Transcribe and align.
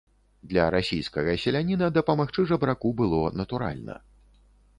Для 0.51 0.63
расійскага 0.75 1.35
селяніна 1.43 1.89
дапамагчы 1.99 2.47
жабраку 2.53 2.93
было 3.03 3.21
натуральна. 3.45 4.01